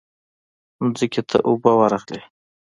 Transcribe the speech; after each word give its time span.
ځمکې 0.95 1.21
ته 1.29 1.37
اوبه 1.47 1.71
ورغلې. 1.79 2.21